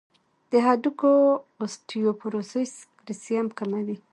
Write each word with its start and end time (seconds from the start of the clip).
د 0.51 0.53
هډوکو 0.65 1.11
اوسټيوپوروسس 1.61 2.71
کلسیم 3.05 3.47
کموي. 3.57 3.97